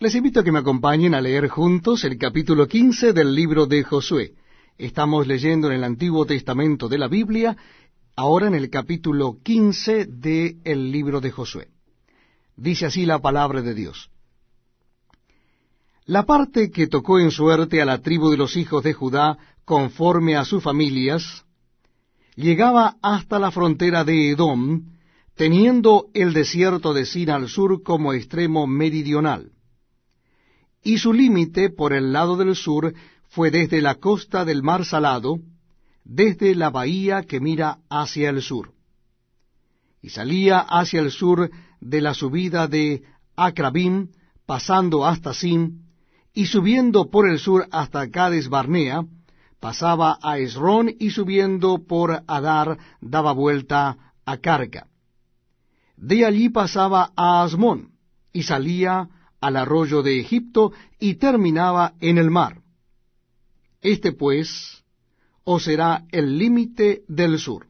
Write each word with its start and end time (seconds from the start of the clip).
Les 0.00 0.14
invito 0.16 0.40
a 0.40 0.44
que 0.44 0.50
me 0.50 0.58
acompañen 0.58 1.14
a 1.14 1.20
leer 1.20 1.48
juntos 1.48 2.02
el 2.02 2.18
capítulo 2.18 2.66
15 2.66 3.12
del 3.12 3.32
libro 3.32 3.66
de 3.66 3.84
Josué. 3.84 4.34
Estamos 4.76 5.28
leyendo 5.28 5.68
en 5.68 5.74
el 5.74 5.84
Antiguo 5.84 6.26
Testamento 6.26 6.88
de 6.88 6.98
la 6.98 7.06
Biblia, 7.06 7.56
ahora 8.16 8.48
en 8.48 8.56
el 8.56 8.70
capítulo 8.70 9.38
15 9.44 10.06
del 10.06 10.90
libro 10.90 11.20
de 11.20 11.30
Josué. 11.30 11.68
Dice 12.56 12.86
así 12.86 13.06
la 13.06 13.20
palabra 13.20 13.62
de 13.62 13.72
Dios. 13.72 14.10
La 16.06 16.24
parte 16.24 16.72
que 16.72 16.88
tocó 16.88 17.20
en 17.20 17.30
suerte 17.30 17.80
a 17.80 17.84
la 17.84 18.02
tribu 18.02 18.30
de 18.30 18.36
los 18.36 18.56
hijos 18.56 18.82
de 18.82 18.94
Judá, 18.94 19.38
conforme 19.64 20.36
a 20.36 20.44
sus 20.44 20.60
familias, 20.60 21.44
llegaba 22.34 22.96
hasta 23.00 23.38
la 23.38 23.52
frontera 23.52 24.02
de 24.02 24.30
Edom, 24.30 24.90
teniendo 25.36 26.08
el 26.14 26.32
desierto 26.32 26.92
de 26.92 27.06
Sin 27.06 27.30
al 27.30 27.48
sur 27.48 27.84
como 27.84 28.12
extremo 28.12 28.66
meridional 28.66 29.53
y 30.84 30.98
su 30.98 31.12
límite 31.12 31.70
por 31.70 31.94
el 31.94 32.12
lado 32.12 32.36
del 32.36 32.54
sur 32.54 32.94
fue 33.30 33.50
desde 33.50 33.80
la 33.80 33.96
costa 33.96 34.44
del 34.44 34.62
mar 34.62 34.84
Salado, 34.84 35.38
desde 36.04 36.54
la 36.54 36.70
bahía 36.70 37.22
que 37.22 37.40
mira 37.40 37.78
hacia 37.88 38.28
el 38.28 38.42
sur. 38.42 38.72
Y 40.02 40.10
salía 40.10 40.58
hacia 40.60 41.00
el 41.00 41.10
sur 41.10 41.50
de 41.80 42.00
la 42.02 42.12
subida 42.12 42.68
de 42.68 43.02
Acrabim, 43.34 44.08
pasando 44.46 45.06
hasta 45.06 45.32
Sim, 45.32 45.80
y 46.34 46.46
subiendo 46.46 47.10
por 47.10 47.28
el 47.28 47.38
sur 47.38 47.66
hasta 47.70 48.10
Cades 48.10 48.48
Barnea, 48.48 49.04
pasaba 49.60 50.18
a 50.22 50.38
Esrón 50.38 50.94
y 50.98 51.10
subiendo 51.10 51.78
por 51.86 52.22
Adar 52.26 52.78
daba 53.00 53.32
vuelta 53.32 53.96
a 54.26 54.36
Carga. 54.36 54.86
De 55.96 56.26
allí 56.26 56.50
pasaba 56.50 57.12
a 57.16 57.42
Asmón, 57.42 57.92
y 58.32 58.42
salía 58.42 59.08
al 59.44 59.56
arroyo 59.56 60.02
de 60.02 60.18
Egipto 60.18 60.72
y 60.98 61.16
terminaba 61.16 61.92
en 62.00 62.16
el 62.16 62.30
mar. 62.30 62.62
Este 63.82 64.12
pues 64.12 64.82
os 65.44 65.64
será 65.64 66.06
el 66.12 66.38
límite 66.38 67.02
del 67.08 67.38
sur. 67.38 67.66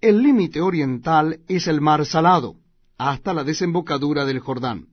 El 0.00 0.20
límite 0.24 0.60
oriental 0.60 1.38
es 1.46 1.68
el 1.68 1.80
mar 1.80 2.04
salado, 2.04 2.56
hasta 2.96 3.32
la 3.32 3.44
desembocadura 3.44 4.24
del 4.24 4.40
Jordán. 4.40 4.88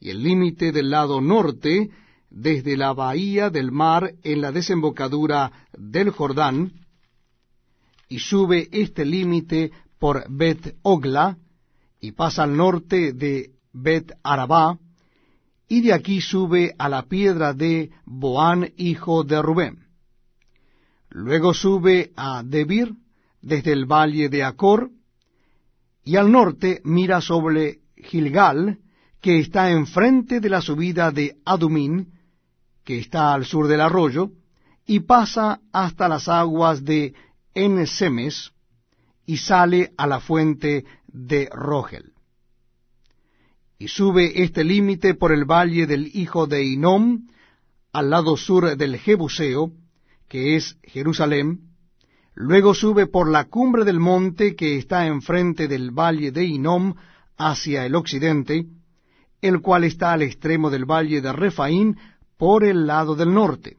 Y 0.00 0.10
el 0.10 0.24
límite 0.24 0.72
del 0.72 0.90
lado 0.90 1.20
norte, 1.20 1.90
desde 2.28 2.76
la 2.76 2.92
bahía 2.92 3.48
del 3.48 3.70
mar 3.70 4.14
en 4.24 4.40
la 4.40 4.50
desembocadura 4.50 5.52
del 5.78 6.10
Jordán, 6.10 6.72
y 8.08 8.18
sube 8.18 8.68
este 8.72 9.04
límite 9.04 9.70
por 10.00 10.26
Bet 10.28 10.74
Ogla, 10.82 11.38
y 12.00 12.10
pasa 12.10 12.42
al 12.42 12.56
norte 12.56 13.12
de 13.12 13.52
Bet 13.72 14.12
Arabá, 14.22 14.78
y 15.68 15.82
de 15.82 15.92
aquí 15.92 16.20
sube 16.20 16.74
a 16.78 16.88
la 16.88 17.04
piedra 17.04 17.54
de 17.54 17.90
Boán, 18.04 18.72
hijo 18.76 19.22
de 19.22 19.40
Rubén. 19.40 19.86
Luego 21.08 21.54
sube 21.54 22.12
a 22.16 22.42
Debir, 22.42 22.92
desde 23.40 23.72
el 23.72 23.86
valle 23.86 24.28
de 24.28 24.42
Acor, 24.42 24.90
y 26.04 26.16
al 26.16 26.30
norte 26.30 26.80
mira 26.84 27.20
sobre 27.20 27.78
Gilgal, 27.96 28.78
que 29.20 29.38
está 29.38 29.70
enfrente 29.70 30.40
de 30.40 30.48
la 30.48 30.60
subida 30.60 31.12
de 31.12 31.36
Adumín, 31.44 32.14
que 32.84 32.98
está 32.98 33.32
al 33.32 33.44
sur 33.44 33.68
del 33.68 33.80
arroyo, 33.80 34.32
y 34.86 35.00
pasa 35.00 35.60
hasta 35.72 36.08
las 36.08 36.26
aguas 36.26 36.84
de 36.84 37.14
Ensemes, 37.54 38.50
y 39.24 39.36
sale 39.36 39.92
a 39.96 40.06
la 40.06 40.18
fuente 40.18 40.84
de 41.06 41.48
Rogel 41.52 42.09
y 43.80 43.88
sube 43.88 44.42
este 44.42 44.62
límite 44.62 45.14
por 45.14 45.32
el 45.32 45.46
valle 45.46 45.86
del 45.86 46.10
hijo 46.12 46.46
de 46.46 46.62
Inom, 46.62 47.28
al 47.94 48.10
lado 48.10 48.36
sur 48.36 48.76
del 48.76 48.98
Jebuseo, 48.98 49.72
que 50.28 50.54
es 50.54 50.76
Jerusalén, 50.82 51.60
luego 52.34 52.74
sube 52.74 53.06
por 53.06 53.30
la 53.30 53.46
cumbre 53.46 53.84
del 53.84 53.98
monte 53.98 54.54
que 54.54 54.76
está 54.76 55.06
enfrente 55.06 55.66
del 55.66 55.92
valle 55.92 56.30
de 56.30 56.44
Inom 56.44 56.94
hacia 57.38 57.86
el 57.86 57.94
occidente, 57.94 58.66
el 59.40 59.62
cual 59.62 59.84
está 59.84 60.12
al 60.12 60.20
extremo 60.20 60.68
del 60.68 60.84
valle 60.84 61.22
de 61.22 61.32
Refaín 61.32 61.96
por 62.36 62.64
el 62.64 62.86
lado 62.86 63.14
del 63.14 63.32
norte. 63.32 63.78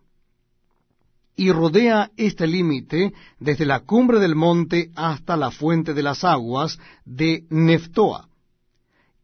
Y 1.35 1.51
rodea 1.51 2.09
este 2.17 2.47
límite 2.47 3.13
desde 3.39 3.67
la 3.67 3.81
cumbre 3.81 4.19
del 4.19 4.35
monte 4.35 4.89
hasta 4.95 5.37
la 5.37 5.51
fuente 5.51 5.93
de 5.93 6.01
las 6.01 6.23
aguas 6.23 6.79
de 7.05 7.45
Neftoa 7.51 8.30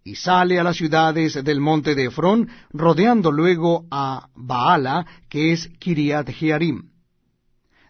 y 0.08 0.16
sale 0.16 0.58
a 0.58 0.64
las 0.64 0.78
ciudades 0.78 1.44
del 1.44 1.60
monte 1.60 1.94
de 1.94 2.06
Efrón, 2.06 2.48
rodeando 2.72 3.30
luego 3.30 3.88
a 3.92 4.30
Baala, 4.36 5.06
que 5.28 5.52
es 5.52 5.68
Kiriat 5.80 6.30
Jearim. 6.30 6.92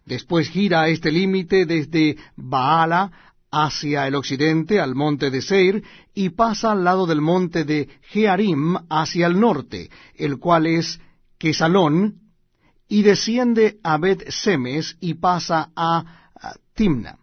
Después 0.03 0.50
gira 0.50 0.88
este 0.88 1.11
límite 1.11 1.67
desde 1.67 2.17
Baala 2.35 3.11
hacia 3.51 4.07
el 4.07 4.16
occidente 4.16 4.79
al 4.79 4.95
monte 4.95 5.29
de 5.29 5.44
Seir 5.44 5.83
y 6.16 6.29
pasa 6.29 6.72
al 6.72 6.83
lado 6.83 7.05
del 7.05 7.22
monte 7.22 7.66
de 7.66 7.88
Jearim 8.09 8.78
hacia 8.89 9.28
el 9.28 9.39
norte, 9.39 9.91
el 10.16 10.39
cual 10.39 10.66
es 10.66 10.99
Quesalón, 11.38 12.16
y 12.89 13.03
desciende 13.03 13.78
a 13.84 13.99
Bet 13.99 14.28
Semes 14.31 14.97
y 14.99 15.13
pasa 15.13 15.69
a 15.75 16.03
Timna. 16.73 17.19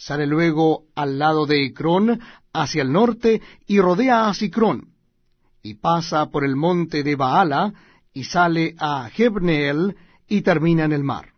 Sale 0.00 0.26
luego 0.26 0.84
al 0.94 1.18
lado 1.18 1.44
de 1.44 1.62
Ecrón 1.62 2.20
hacia 2.54 2.80
el 2.80 2.90
norte 2.90 3.42
y 3.66 3.80
rodea 3.80 4.30
a 4.30 4.34
Sicrón, 4.34 4.94
y 5.62 5.74
pasa 5.74 6.30
por 6.30 6.42
el 6.42 6.56
monte 6.56 7.02
de 7.02 7.16
Baala, 7.16 7.74
y 8.14 8.24
sale 8.24 8.74
a 8.78 9.10
Jebneel 9.10 9.94
y 10.26 10.40
termina 10.40 10.84
en 10.84 10.92
el 10.92 11.04
mar. 11.04 11.34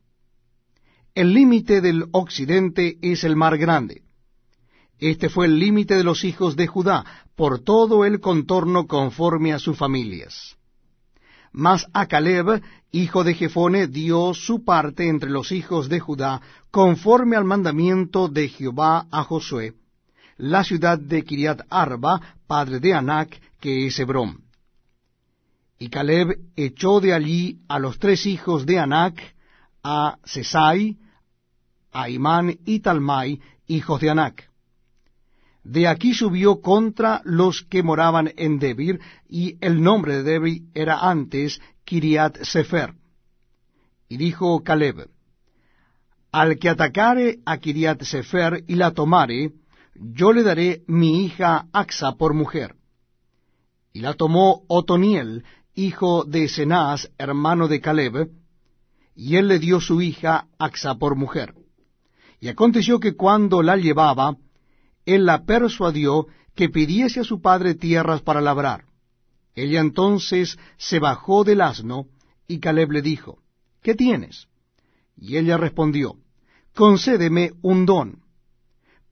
El 1.12 1.34
límite 1.34 1.80
del 1.80 2.04
occidente 2.12 2.98
es 3.02 3.24
el 3.24 3.34
mar 3.34 3.58
grande. 3.58 4.02
Este 5.00 5.28
fue 5.28 5.46
el 5.46 5.58
límite 5.58 5.96
de 5.96 6.04
los 6.04 6.22
hijos 6.22 6.54
de 6.54 6.68
Judá, 6.68 7.04
por 7.34 7.64
todo 7.64 8.04
el 8.04 8.20
contorno 8.20 8.86
conforme 8.86 9.52
a 9.52 9.58
sus 9.58 9.76
familias. 9.76 10.56
Mas 11.52 11.86
a 11.92 12.06
Caleb, 12.06 12.62
hijo 12.90 13.24
de 13.24 13.34
Jefone, 13.34 13.86
dio 13.86 14.32
su 14.34 14.64
parte 14.64 15.08
entre 15.08 15.30
los 15.30 15.52
hijos 15.52 15.88
de 15.88 16.00
Judá, 16.00 16.40
conforme 16.70 17.36
al 17.36 17.44
mandamiento 17.44 18.28
de 18.28 18.48
Jehová 18.48 19.06
a 19.10 19.22
Josué, 19.24 19.74
la 20.38 20.64
ciudad 20.64 20.98
de 20.98 21.22
Kiriat 21.24 21.60
Arba, 21.68 22.20
padre 22.46 22.80
de 22.80 22.94
Anac, 22.94 23.40
que 23.60 23.86
es 23.86 23.98
Hebrón. 23.98 24.42
Y 25.78 25.88
Caleb 25.88 26.38
echó 26.56 27.00
de 27.00 27.12
allí 27.12 27.58
a 27.68 27.78
los 27.78 27.98
tres 27.98 28.24
hijos 28.26 28.64
de 28.64 28.78
Anac, 28.78 29.20
a 29.82 30.16
Sesai, 30.24 30.96
a 31.92 32.08
Imán 32.08 32.56
y 32.64 32.80
Talmai, 32.80 33.40
hijos 33.66 34.00
de 34.00 34.10
Anac. 34.10 34.51
De 35.64 35.86
aquí 35.86 36.12
subió 36.12 36.60
contra 36.60 37.22
los 37.24 37.62
que 37.62 37.82
moraban 37.82 38.32
en 38.36 38.58
Debir, 38.58 39.00
y 39.28 39.56
el 39.60 39.82
nombre 39.82 40.16
de 40.16 40.22
Debir 40.24 40.62
era 40.74 40.98
antes 41.08 41.60
Kiriat 41.84 42.42
Sefer. 42.42 42.94
Y 44.08 44.16
dijo 44.16 44.62
Caleb, 44.62 45.08
Al 46.32 46.58
que 46.58 46.68
atacare 46.68 47.38
a 47.46 47.58
Kiriat 47.58 48.02
Sefer 48.02 48.64
y 48.66 48.74
la 48.74 48.90
tomare, 48.90 49.52
yo 49.94 50.32
le 50.32 50.42
daré 50.42 50.82
mi 50.86 51.24
hija 51.24 51.66
Axa 51.72 52.12
por 52.16 52.34
mujer. 52.34 52.74
Y 53.92 54.00
la 54.00 54.14
tomó 54.14 54.64
Otoniel, 54.68 55.44
hijo 55.74 56.24
de 56.24 56.48
Cenaz, 56.48 57.10
hermano 57.18 57.68
de 57.68 57.80
Caleb, 57.80 58.30
y 59.14 59.36
él 59.36 59.48
le 59.48 59.58
dio 59.58 59.80
su 59.80 60.00
hija 60.00 60.48
Axa 60.58 60.96
por 60.96 61.14
mujer. 61.14 61.54
Y 62.40 62.48
aconteció 62.48 62.98
que 62.98 63.14
cuando 63.14 63.62
la 63.62 63.76
llevaba, 63.76 64.36
él 65.06 65.26
la 65.26 65.44
persuadió 65.44 66.26
que 66.54 66.68
pidiese 66.68 67.20
a 67.20 67.24
su 67.24 67.40
padre 67.40 67.74
tierras 67.74 68.22
para 68.22 68.40
labrar. 68.40 68.84
Ella 69.54 69.80
entonces 69.80 70.58
se 70.76 70.98
bajó 70.98 71.44
del 71.44 71.60
asno, 71.60 72.06
y 72.46 72.58
Caleb 72.58 72.92
le 72.92 73.02
dijo, 73.02 73.38
¿Qué 73.82 73.94
tienes? 73.94 74.48
Y 75.16 75.36
ella 75.36 75.56
respondió, 75.56 76.16
Concédeme 76.74 77.52
un 77.62 77.84
don 77.86 78.22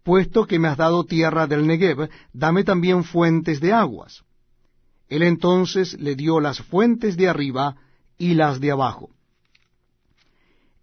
puesto 0.02 0.46
que 0.46 0.58
me 0.58 0.68
has 0.68 0.76
dado 0.76 1.04
tierra 1.04 1.46
del 1.46 1.66
Negev, 1.66 2.08
dame 2.32 2.64
también 2.64 3.04
fuentes 3.04 3.60
de 3.60 3.72
aguas. 3.72 4.24
Él 5.08 5.22
entonces 5.22 5.98
le 6.00 6.14
dio 6.14 6.40
las 6.40 6.60
fuentes 6.60 7.16
de 7.16 7.28
arriba 7.28 7.76
y 8.16 8.34
las 8.34 8.60
de 8.60 8.70
abajo. 8.70 9.10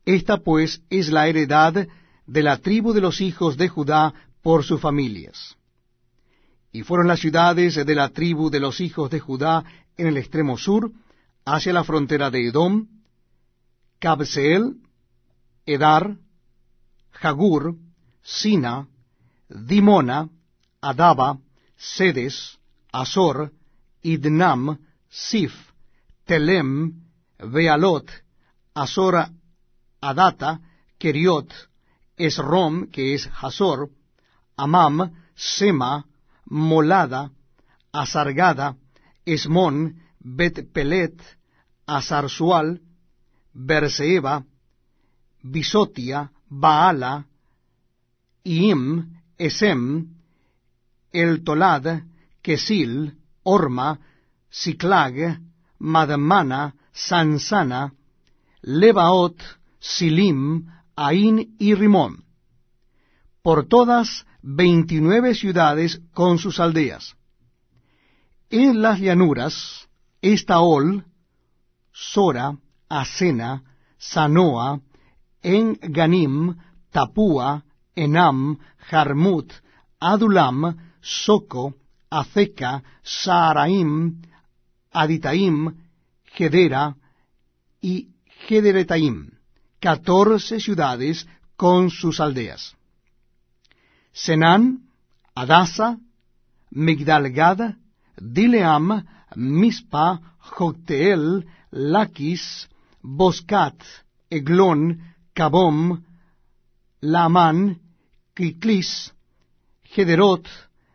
Esta 0.06 0.38
pues 0.38 0.82
es 0.90 1.10
la 1.10 1.28
heredad 1.28 1.88
de 2.26 2.44
la 2.44 2.58
tribu 2.58 2.94
de 2.94 3.02
los 3.02 3.22
hijos 3.22 3.58
de 3.58 3.68
Judá 3.68 4.14
por 4.42 4.64
sus 4.64 4.80
familias. 4.80 5.58
Y 6.72 6.84
fueron 6.84 7.08
las 7.08 7.20
ciudades 7.20 7.76
de 7.76 7.96
la 7.96 8.10
tribu 8.10 8.50
de 8.50 8.60
los 8.60 8.82
hijos 8.82 9.10
de 9.10 9.20
Judá 9.20 9.64
en 9.98 10.08
el 10.08 10.18
extremo 10.18 10.58
sur, 10.58 10.92
hacia 11.46 11.74
la 11.74 11.84
frontera 11.84 12.30
de 12.30 12.48
Edom, 12.48 12.88
Cabseel, 14.00 14.76
Edar, 15.66 16.18
Jagur, 17.12 17.76
Sina, 18.22 18.88
Dimona, 19.50 20.30
Adaba, 20.82 21.40
Sedes, 21.78 22.58
Azor, 22.92 23.52
Idnam, 24.04 24.78
Sif, 25.10 25.54
Telem, 26.26 27.02
Bealot, 27.40 28.10
Azora, 28.74 29.32
Adata, 30.02 30.60
Keriot, 31.00 31.52
Esrom, 32.18 32.88
que 32.88 33.16
es 33.16 33.30
Hazor, 33.42 33.90
Amam, 34.58 35.12
Sema, 35.36 36.06
Molada, 36.46 37.32
Azargada, 37.92 38.76
Esmón, 39.26 40.02
Bet 40.20 40.72
Pelet, 40.74 41.22
Azarzual, 41.86 42.82
Berseba, 43.54 44.44
Bisotia, 45.44 46.32
Baala, 46.50 47.26
Iim, 48.44 49.20
Esem, 49.38 50.08
El 51.12 51.44
Tolad, 51.44 52.04
Kesil, 52.42 53.16
Orma, 53.44 54.00
Siclag, 54.50 55.40
Madmana, 55.80 56.74
Sansana, 56.94 57.94
Lebaot, 58.62 59.38
Silim, 59.80 60.68
Ain 60.96 61.56
y 61.60 61.76
Rimón. 61.76 62.26
Por 63.44 63.68
todas 63.68 64.27
veintinueve 64.42 65.36
ciudades 65.36 66.02
con 66.14 66.38
sus 66.38 66.60
aldeas. 66.60 67.16
En 68.50 68.82
las 68.82 69.00
llanuras, 69.00 69.88
Estaol, 70.22 71.06
Sora, 71.92 72.58
Asena, 72.88 73.64
Sanoa, 73.98 74.80
En 75.42 75.78
Ganim, 75.82 76.56
Tapúa, 76.92 77.66
Enam, 77.96 78.58
Jarmut, 78.90 79.52
Adulam, 80.00 80.78
Soco, 81.02 81.76
Azeca, 82.10 82.84
Saaraim, 83.04 84.22
Aditaim, 84.92 85.76
Gedera 86.24 86.96
y 87.82 88.10
Gederetaim, 88.48 89.32
catorce 89.80 90.60
ciudades 90.60 91.28
con 91.56 91.90
sus 91.90 92.20
aldeas. 92.20 92.77
Senán, 94.24 94.90
Adasa, 95.36 96.00
Migdalgad, 96.72 97.76
Dileam, 98.18 99.06
Mispa, 99.36 100.20
Jocteel, 100.40 101.46
Lakis, 101.72 102.68
Boscat, 103.04 103.80
Eglon, 104.32 105.14
Cabom, 105.36 106.04
Laman, 107.02 107.80
Kiklis, 108.34 109.14
Gederot, 109.84 110.48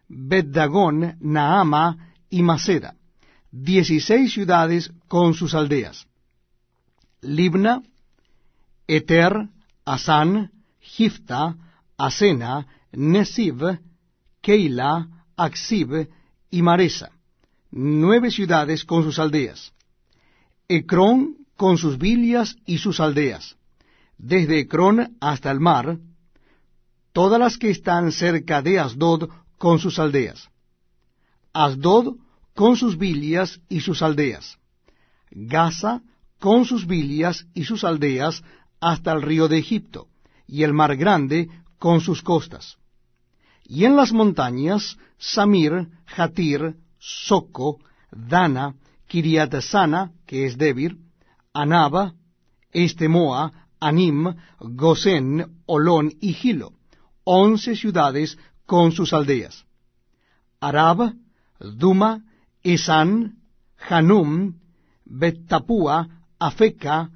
Beddagón, 0.08 1.16
Naama 1.20 1.96
y 2.28 2.42
Maceda, 2.42 2.96
dieciséis 3.52 4.32
ciudades 4.32 4.90
con 5.06 5.34
sus 5.34 5.54
aldeas. 5.54 6.08
Libna, 7.20 7.82
Eter, 8.88 9.48
Asán, 9.84 10.50
Gifta, 10.80 11.54
Asena, 11.96 12.66
Nesiv, 12.92 13.80
Keila, 14.40 15.08
Aksib 15.36 16.08
y 16.50 16.62
Maresa, 16.62 17.10
nueve 17.70 18.30
ciudades 18.30 18.84
con 18.84 19.02
sus 19.02 19.18
aldeas. 19.18 19.72
Ecrón 20.68 21.36
con 21.56 21.78
sus 21.78 21.98
villas 21.98 22.56
y 22.66 22.78
sus 22.78 23.00
aldeas, 23.00 23.56
desde 24.18 24.60
Ecrón 24.60 25.16
hasta 25.20 25.50
el 25.50 25.60
mar, 25.60 25.98
todas 27.12 27.40
las 27.40 27.56
que 27.56 27.70
están 27.70 28.12
cerca 28.12 28.62
de 28.62 28.78
Asdod 28.78 29.30
con 29.58 29.78
sus 29.78 29.98
aldeas. 29.98 30.48
Asdod 31.52 32.16
con 32.54 32.76
sus 32.76 32.98
villas 32.98 33.60
y 33.68 33.80
sus 33.80 34.02
aldeas. 34.02 34.58
Gaza 35.30 36.02
con 36.38 36.64
sus 36.64 36.86
villas 36.86 37.46
y 37.54 37.64
sus 37.64 37.84
aldeas 37.84 38.42
hasta 38.80 39.12
el 39.12 39.22
río 39.22 39.48
de 39.48 39.58
Egipto, 39.58 40.08
y 40.46 40.64
el 40.64 40.74
mar 40.74 40.96
grande 40.96 41.48
con 41.78 42.00
sus 42.00 42.20
costas. 42.22 42.76
Y 43.72 43.86
en 43.86 43.96
las 43.96 44.12
montañas, 44.12 44.98
Samir, 45.16 45.88
Jatir, 46.04 46.76
Soco, 46.98 47.78
Dana, 48.10 48.74
Kiriat 49.08 49.62
Sana, 49.62 50.12
que 50.26 50.44
es 50.44 50.58
Debir, 50.58 50.98
Anaba, 51.54 52.12
Estemoa, 52.70 53.70
Anim, 53.80 54.26
Gosén, 54.60 55.62
Olón 55.64 56.12
y 56.20 56.34
Gilo, 56.34 56.74
once 57.24 57.74
ciudades 57.74 58.36
con 58.66 58.92
sus 58.92 59.14
aldeas. 59.14 59.64
Arab, 60.60 61.14
Duma, 61.58 62.24
Esan, 62.62 63.38
Hanum, 63.88 64.60
Bettapúa, 65.06 66.26
Afeca, 66.38 67.08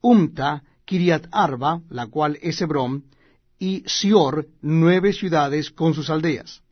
Umta, 0.00 0.62
Kiriat 0.86 1.26
Arba, 1.30 1.82
la 1.90 2.06
cual 2.06 2.38
es 2.40 2.58
Hebrón, 2.62 3.04
y 3.62 3.84
Sior, 3.86 4.48
nueve 4.60 5.12
ciudades 5.12 5.70
con 5.70 5.94
sus 5.94 6.10
aldeas. 6.10 6.64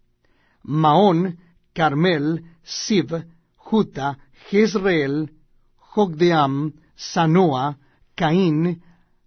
Maón, 0.65 1.39
Carmel, 1.73 2.43
Sib, 2.65 3.27
Juta, 3.55 4.19
Jezreel, 4.49 5.31
Jogdeam, 5.77 6.73
Sanoa, 6.97 7.79
Caín, 8.17 8.83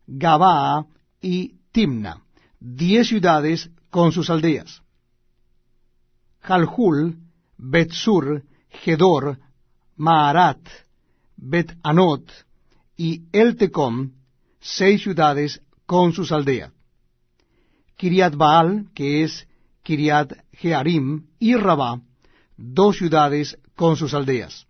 Gabaa 0.06 0.88
y 1.22 1.56
Timna, 1.72 2.22
diez 2.60 3.08
ciudades 3.08 3.70
con 3.90 4.12
sus 4.12 4.30
aldeas. 4.30 4.82
Jalhul, 6.42 7.16
Betsur, 7.58 8.44
Gedor, 8.84 9.40
Maarat, 9.96 10.68
Bet-Anot 11.38 12.30
y 12.98 13.24
Eltecom, 13.32 14.12
seis 14.60 15.02
ciudades 15.02 15.62
con 15.86 16.12
sus 16.12 16.34
aldeas. 16.34 16.74
Kiriat 17.98 18.36
Baal, 18.36 18.88
que 18.94 19.24
es 19.24 19.48
Kiriat 19.84 20.34
Jearim, 20.54 21.28
y 21.40 21.56
Rabá, 21.56 22.02
dos 22.58 22.98
ciudades 22.98 23.58
con 23.76 23.98
sus 23.98 24.14
aldeas. 24.14 24.68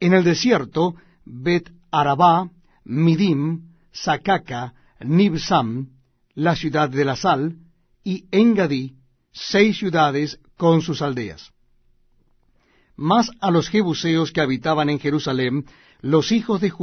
En 0.00 0.12
el 0.12 0.24
desierto, 0.24 0.94
Bet 1.24 1.70
Arabá, 1.90 2.50
Midim, 2.84 3.74
Sacaca, 3.92 4.74
Nibsam, 5.00 5.90
la 6.34 6.56
ciudad 6.56 6.88
de 6.88 7.04
la 7.04 7.16
sal, 7.16 7.56
y 8.02 8.26
Engadí, 8.30 8.96
seis 9.32 9.78
ciudades 9.78 10.38
con 10.56 10.82
sus 10.82 11.02
aldeas. 11.02 11.52
Mas 12.96 13.30
a 13.40 13.50
los 13.50 13.68
jebuseos 13.68 14.32
que 14.32 14.40
habitaban 14.40 14.88
en 14.88 15.00
Jerusalén, 15.00 15.64
los 16.00 16.32
hijos 16.32 16.60
de 16.60 16.70
Judá 16.70 16.82